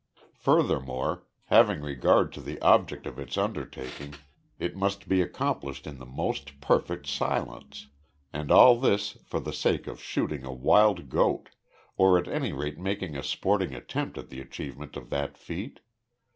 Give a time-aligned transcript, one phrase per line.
[0.33, 4.15] Furthermore, having regard to the object of its undertaking,
[4.57, 7.85] it must be accomplished in the most perfect silence.
[8.33, 11.49] And all this for the sake of shooting a wild goat
[11.97, 15.81] or at any rate making a sporting attempt at the achievement of that feat!